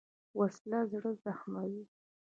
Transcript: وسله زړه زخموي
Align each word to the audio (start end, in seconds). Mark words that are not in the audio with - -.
وسله 0.39 0.79
زړه 0.91 1.11
زخموي 1.23 1.83